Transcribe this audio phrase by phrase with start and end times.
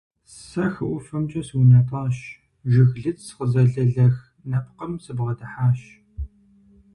[0.45, 2.17] Сэ хы ӀуфэмкӀэ сунэтӀащ,
[2.71, 4.15] жыглыц къызэлэлэх
[4.49, 5.79] нэпкъым сыбгъэдыхьащ.